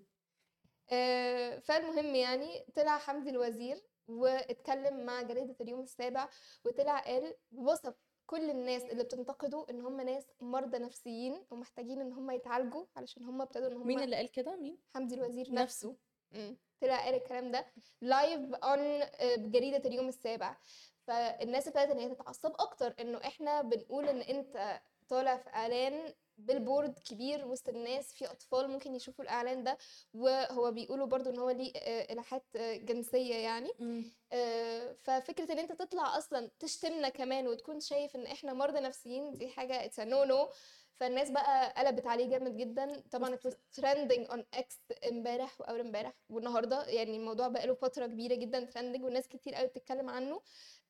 آه، 0.92 1.60
فالمهم 1.60 2.16
يعني 2.16 2.66
طلع 2.76 2.98
حمدي 2.98 3.30
الوزير 3.30 3.84
واتكلم 4.08 5.06
مع 5.06 5.22
جريدة 5.22 5.56
اليوم 5.62 5.82
السابع 5.82 6.30
وطلع 6.66 7.00
قال 7.00 7.34
وصف 7.52 7.94
كل 8.26 8.50
الناس 8.50 8.84
اللي 8.84 9.04
بتنتقده 9.04 9.66
إن 9.70 9.82
هم 9.82 10.02
ناس 10.02 10.26
مرضى 10.42 10.78
نفسيين 10.78 11.46
ومحتاجين 11.52 12.02
إن 12.02 12.14
هم 12.14 12.32
يتعالجوا 12.32 12.86
علشان 12.96 13.24
هم 13.24 13.42
ابتدوا 13.42 13.68
إن 13.68 13.76
هم 13.78 13.88
مين 13.88 14.00
اللي 14.00 14.16
قال 14.16 14.32
كده؟ 14.32 14.56
مين؟ 14.56 14.78
حمدي 14.96 15.16
الوزير 15.16 15.54
نفسه. 15.54 15.96
نفسه. 16.34 16.56
طلع 16.82 17.06
قال 17.06 17.16
الكلام 17.16 17.52
ده. 17.52 17.66
live 18.02 18.54
on 18.56 19.00
بجريدة 19.38 19.90
اليوم 19.90 20.08
السابع. 20.08 20.58
فالناس 21.08 21.68
ابتدت 21.68 21.92
إن 21.92 22.00
هي 22.00 22.10
تتعصب 22.16 22.52
أكتر 22.60 22.94
إنه 23.00 23.18
إحنا 23.18 23.62
بنقول 23.62 24.10
إن 24.10 24.22
أنت 24.22 24.82
طالع 25.10 25.38
في 25.38 25.50
إعلان 25.50 26.14
billboard 26.38 27.00
كبير 27.00 27.48
وسط 27.48 27.70
الناس 27.70 28.14
في 28.14 28.26
أطفال 28.26 28.70
ممكن 28.70 28.96
يشوفوا 28.96 29.24
الإعلان 29.24 29.64
ده 29.64 29.78
وهو 30.14 30.72
بيقولوا 30.72 31.08
برضو 31.08 31.30
إن 31.30 31.40
هو 31.40 31.50
ليه 31.50 31.72
آه، 31.76 32.14
إيحاءات 32.14 32.42
آه، 32.56 32.76
جنسية 32.76 33.36
يعني. 33.36 33.70
آه، 34.34 34.94
ففكرة 35.04 35.52
إن 35.52 35.60
أنت 35.60 35.72
تطلع 35.72 36.18
أصلا 36.18 36.52
تشتمنا 36.60 37.10
كمان 37.10 37.48
وتكون 37.48 37.80
شايف 37.80 38.16
إن 38.16 38.26
إحنا 38.26 38.54
مرضى 38.54 38.80
نفسيين 38.80 39.38
دي 39.38 39.50
حاجة 39.50 39.86
it's 39.86 40.00
no 40.00 40.24
no 40.24 40.50
فالناس 40.96 41.32
بقى 41.32 41.74
قلبت 41.78 42.08
عليه 42.08 42.30
جامد 42.30 42.58
جدا. 42.58 43.04
طبعا 43.12 43.36
was 43.36 43.54
trending 43.82 44.28
on 44.32 44.40
X 44.60 44.66
امبارح 45.12 45.62
وأول 45.62 45.80
امبارح 45.80 46.14
والنهاردة. 46.30 46.86
يعني 46.86 47.18
الموضوع 47.18 47.48
بقى 47.48 47.68
له 47.68 47.74
فترة 47.74 48.06
كبيرة 48.06 48.36
جدا 48.36 48.66
trending 48.66 49.02
والناس 49.02 49.28
كتير 49.28 49.56
قوي 49.56 49.68
بتتكلم 49.68 50.10
عنه. 50.10 50.42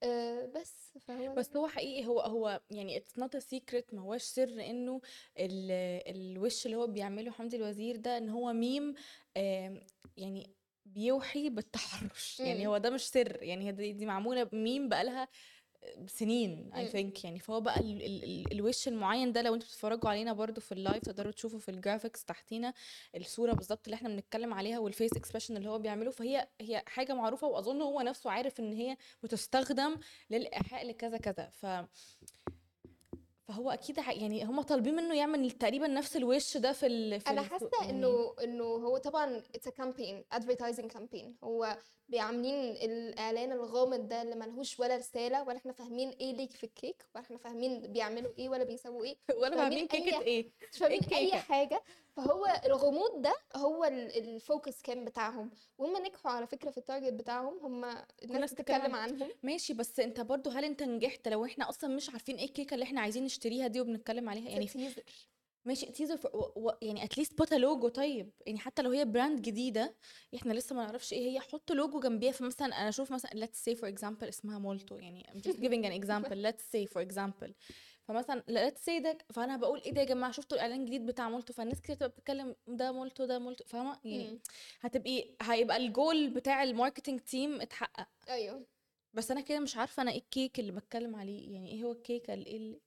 آه، 0.04 0.46
بس 0.46 0.98
فهو 1.02 1.34
بس 1.34 1.58
هو 1.58 1.68
حقيقي 1.68 2.06
هو 2.06 2.20
هو 2.22 2.62
يعني 2.72 2.98
it's 2.98 3.20
not 3.20 3.36
a 3.36 3.40
secret 3.40 3.94
ما 3.94 4.02
هوش 4.02 4.22
سر 4.22 4.50
إنه 4.70 5.02
ال- 5.40 6.16
الوش 6.16 6.66
اللي 6.66 6.78
هو 6.78 6.88
بيعمله 6.88 7.32
حمدي 7.32 7.56
الوزير 7.58 7.96
ده 7.96 8.18
إن 8.18 8.30
هو 8.30 8.54
ميم 8.54 8.94
آم، 9.38 9.80
يعني 10.18 10.56
بيوحي 10.86 11.50
بالتحرش. 11.50 12.40
يعني. 12.40 12.68
هو 12.68 12.78
ده 12.78 12.90
مش 12.90 13.08
سر. 13.10 13.44
يعني 13.44 13.68
هي 13.68 13.72
دي, 13.72 13.94
دي 13.94 14.06
معمولة 14.06 14.44
بميم 14.44 14.90
بقالها 14.90 15.28
سنين 16.08 16.72
I. 16.76 16.88
think 16.88 17.24
يعني 17.24 17.40
فهو 17.40 17.62
بقى 17.62 17.80
ال 17.80 18.02
ال 18.06 18.24
ال 18.24 18.52
الوش 18.52 18.88
المعين 18.88 19.32
ده 19.32 19.42
لو 19.42 19.54
أنتوا 19.54 19.68
بتتفرجوا 19.68 20.10
علينا 20.10 20.34
برضو 20.34 20.62
في 20.62 20.72
ال 20.72 20.78
live 20.78 21.04
تقدروا 21.04 21.32
تشوفوا 21.32 21.60
في 21.60 21.70
ال 21.70 21.76
graphics 21.76 22.26
تحتينا 22.26 22.74
الصورة 23.16 23.54
بالظبط 23.54 23.82
اللي 23.86 23.96
إحنا 23.96 24.10
بنتكلم 24.10 24.54
عليها 24.54 24.80
وال 24.80 24.91
face 24.91 25.14
expression 25.18 25.58
اللي 25.58 25.70
هو 25.70 25.80
بيعمله. 25.80 26.12
فهي 26.12 26.48
هي 26.62 26.84
حاجة 26.88 27.14
معروفة 27.14 27.48
وأظن 27.48 27.82
هو 27.82 28.02
نفسه 28.02 28.32
عارف 28.32 28.60
إن 28.60 28.74
هي 28.74 28.98
بتستخدم 29.24 29.96
للإيحاء 30.30 30.88
لكذا 30.88 31.18
كذا. 31.18 31.50
ف 31.50 31.66
فهو 33.48 33.72
أكيد 33.72 33.98
يعني 33.98 34.44
هم 34.44 34.62
طالبين 34.62 34.96
منه 34.96 35.16
يعمل 35.16 35.52
تقريبا 35.52 35.88
نفس 35.88 36.16
الوش 36.16 36.58
ده 36.58 36.72
في 36.72 36.86
ال 36.86 37.22
في 37.22 37.30
أنا 37.30 37.42
حاسة 37.42 37.70
يعني 37.82 37.92
إنه 37.92 38.36
إنه 38.44 38.64
هو 38.64 38.98
طبعا 38.98 39.44
it's 39.56 39.70
campaign 39.70 40.26
advertising 40.32 40.92
campaign 40.92 41.36
هو 41.44 41.78
بيعاملين 42.10 42.76
الإعلان 42.76 43.52
الغامض 43.52 44.08
ده 44.08 44.22
اللي 44.22 44.36
ملهوش 44.36 44.80
ولا 44.80 44.98
رسالة 44.98 45.44
ولا 45.44 45.58
إحنا 45.58 45.74
فاهمين 45.74 46.10
إيه 46.10 46.34
ليك 46.34 46.52
في 46.52 46.64
الكيك 46.64 47.06
ولا 47.16 47.24
إحنا 47.24 47.38
فاهمين 47.38 47.82
بيعملوا 47.82 48.32
إيه 48.38 48.50
ولا 48.50 48.64
بيسووا 48.64 49.04
إيه 49.04 49.18
ولا 49.42 49.56
فاهمين 49.56 49.88
كيكه 49.88 50.22
إيه. 50.22 50.52
مش 50.72 50.78
فاهمين 50.80 51.02
إيه 51.12 51.18
أي؟ 51.18 51.32
حاجة. 51.38 51.84
فهو 52.16 52.62
الغموض 52.66 53.22
ده 53.22 53.36
هو 53.56 53.84
ال- 53.86 54.18
ال 54.18 54.28
focus 54.28 54.82
كان 54.82 55.06
بتاعهم. 55.06 55.52
وهم 55.78 56.06
نجحوا 56.06 56.32
على 56.32 56.48
فكرة 56.48 56.72
في 56.72 56.78
ال 56.78 56.83
target 56.83 57.14
بتاعهم. 57.14 57.60
هم 57.62 57.86
الناس 58.24 58.56
عن- 58.70 58.96
عنهم. 58.96 59.30
ماشي 59.44 59.74
بس 59.74 60.00
انت 60.00 60.22
برضو 60.22 60.50
هل 60.50 60.66
انت 60.66 60.84
نجحت 60.84 61.28
لو 61.28 61.46
إحنا 61.46 61.70
أصلا 61.70 61.96
مش 61.96 62.10
عارفين 62.10 62.36
إيه 62.36 62.46
الكيكة 62.46 62.74
اللي 62.74 62.84
إحنا 62.84 63.02
عايزين 63.02 63.24
نشتريها 63.24 63.68
دي 63.68 63.82
وبنتكلم 63.82 64.30
عليها؟ 64.30 64.50
يعني 64.50 64.68
teaser 64.68 65.04
ماشي 65.66 65.86
teaser 65.86 66.18
ف... 66.18 66.26
و... 66.26 66.52
و... 66.56 66.72
يعني 66.82 67.04
at 67.04 67.13
least 67.13 67.38
put 67.38 67.54
logo 67.54 67.88
طيب 67.88 68.32
يعني 68.46 68.60
حتى 68.60 68.82
لو 68.82 68.92
هي 68.92 69.06
brand 69.06 69.42
جديدة 69.42 69.96
إحنا 70.36 70.54
لسه 70.54 70.76
ما 70.76 70.86
نعرفش 70.86 71.14
إيه 71.14 71.30
هي 71.32 71.40
حط 71.40 71.72
لوجو 71.72 72.00
جنبيها. 72.00 72.32
فمثلا 72.32 72.68
أنا 72.82 72.90
أشوف 72.90 73.12
مثلا 73.12 73.32
let's 73.46 73.72
say 73.72 73.76
for 73.78 73.96
example 73.96 74.24
اسمها 74.28 74.60
مولتو. 74.60 74.96
يعني 74.96 75.24
I'm 75.30 75.38
just 75.50 75.56
giving 75.56 75.86
an 75.86 76.04
example. 76.04 76.36
Let's 76.48 76.64
say 76.76 76.86
for 76.94 77.02
example. 77.08 77.52
فمثلا 78.08 78.44
say 78.86 79.02
ده 79.04 79.18
فأنا 79.34 79.58
بقول 79.58 79.82
إيه 79.86 79.92
ده 79.92 80.02
يا 80.02 80.06
جماعة؟ 80.06 80.32
شفتوا 80.32 80.58
الإعلان 80.58 80.82
الجديد 80.82 81.06
بتاع 81.06 81.30
مولتو؟ 81.30 81.54
فالناس 81.54 81.82
كتير 81.82 81.96
تبقى 81.96 82.10
بتتكلم 82.10 82.56
ده 82.68 82.92
مولتو 82.92 83.26
ده 83.26 83.40
مولتو 83.40 83.64
فاهمة؟ 83.64 84.00
يعني. 84.04 84.40
هتبقي 84.82 85.26
هيبقى 85.42 85.78
الجول 85.78 86.30
بتاع 86.30 86.64
ال 86.64 86.69
marketing 86.69 87.20
team 87.20 87.62
اتحقق. 87.62 88.08
أيوه. 88.30 88.66
بس 89.14 89.32
أنا 89.32 89.42
كده 89.42 89.60
مش 89.60 89.78
عارفة 89.78 90.04
أنا 90.04 90.12
إيه 90.12 90.18
الكيك 90.18 90.60
اللي 90.60 90.72
بتكلم 90.72 91.16
عليه 91.16 91.54
يعني 91.54 91.72
إيه 91.72 91.84
هو 91.84 91.92
الكيكه 91.92 92.34
ال- 92.34 92.46
إيه 92.46 92.58
ال- 92.58 92.80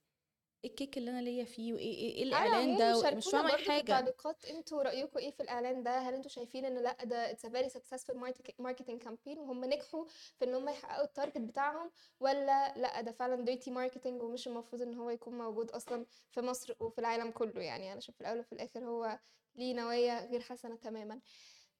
إيه 0.65 0.71
الكيك 0.71 0.99
اللي 0.99 1.11
أنا 1.11 1.21
ليا 1.21 1.45
فيه 1.45 1.73
وإيه 1.73 1.95
إيه, 1.95 2.15
إيه 2.15 2.23
الإعلان 2.23 2.77
ده؟ 2.77 2.93
مش 2.93 3.03
شاركونا 3.03 3.21
فاهمة 3.49 3.55
اي 3.55 3.65
حاجة. 3.65 3.81
التعليقات 3.81 4.45
أنتوا 4.45 4.83
رأيكم 4.83 5.19
إيه 5.19 5.31
في 5.31 5.43
الإعلان 5.43 5.83
ده؟ 5.83 5.99
هل 5.99 6.15
أنتوا 6.15 6.31
شايفين 6.31 6.65
إن 6.65 6.79
لأ 6.79 7.05
ده 7.05 7.31
it's 7.31 7.47
very 7.47 7.69
successful 7.69 8.17
marketing 8.59 9.03
campaign 9.03 9.39
وهم 9.39 9.65
نجحوا 9.65 10.05
في 10.39 10.45
إن 10.45 10.55
هم 10.55 10.69
يحققوا 10.69 11.05
ال 11.05 11.09
target 11.09 11.39
بتاعهم 11.39 11.91
ولا 12.21 12.75
لأ 12.77 13.01
ده 13.01 13.13
فعلا 13.13 13.45
dirty 13.45 13.71
marketing 13.71 14.23
ومش 14.23 14.49
المفروض 14.49 14.83
إن 14.83 14.95
هو 14.95 15.11
يكون 15.11 15.39
موجود 15.39 15.71
أصلا 15.71 16.07
في 16.31 16.41
مصر 16.41 16.75
وفي 16.81 16.99
العالم 16.99 17.31
كله؟ 17.31 17.63
يعني 17.63 17.93
أنا 17.93 18.01
شايف 18.01 18.17
في 18.17 18.21
الأول 18.21 18.39
وفي 18.39 18.53
الآخر 18.53 18.85
هو 18.85 19.19
ليه 19.57 19.75
نوايا 19.75 20.27
غير 20.27 20.41
حسنة 20.41 20.77
تماما. 20.77 21.21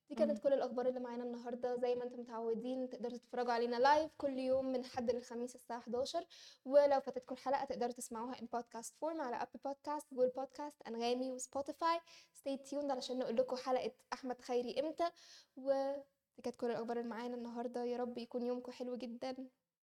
دي 0.09 0.15
كانت. 0.15 0.39
كل 0.39 0.53
الأخبار 0.53 0.89
اللي 0.89 1.01
معانا 1.01 1.25
النهارده. 1.25 1.77
زي 1.77 1.95
ما 1.95 2.05
أنتم 2.05 2.21
متعودين 2.21 2.89
تقدروا 2.89 3.17
تتفرجوا 3.19 3.53
علينا 3.53 3.77
live 3.77 4.11
كل 4.19 4.39
يوم 4.39 4.73
من 4.73 4.85
حد 4.85 5.11
للخميس 5.11 5.55
الساعة 5.55 5.79
11 5.79 6.27
ولو 6.65 7.01
فاتتكم 7.01 7.35
الحلقة 7.35 7.65
تقدروا 7.65 7.93
تسمعوها 7.93 8.41
in 8.43 8.47
podcast 8.53 8.95
form 9.01 9.21
على 9.21 9.37
Apple 9.37 9.61
Podcast 9.65 10.15
Google 10.15 10.31
Podcast 10.37 10.83
أنغامي 10.89 11.33
و 11.33 11.41
Spotify 11.41 12.01
stay 12.33 12.57
tuned 12.57 12.91
علشان 12.91 13.19
نقول 13.19 13.37
لكم 13.37 13.57
حلقة 13.57 13.93
أحمد 14.13 14.41
خيري 14.41 14.81
إمتى. 14.81 15.11
ودي 15.57 16.43
كانت 16.43 16.57
كل 16.57 16.71
الأخبار 16.71 16.97
اللي 16.97 17.09
معانا 17.09 17.37
النهارده. 17.37 17.85
يا 17.85 17.97
رب 17.97 18.19
يكون 18.19 18.43
يومكم 18.43 18.73
حلو 18.73 18.97
جدا. 18.97 19.37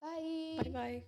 bye 0.03 0.59
bye 0.59 0.73
bye 0.73 1.03